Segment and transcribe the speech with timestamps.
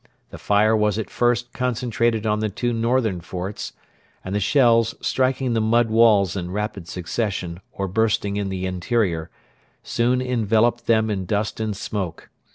[0.31, 3.73] The fire was at first concentrated on the two northern forts,
[4.25, 9.29] and the shells, striking the mud walls in rapid succession or bursting in the interior,
[9.83, 12.31] soon enveloped them in dust and smoke.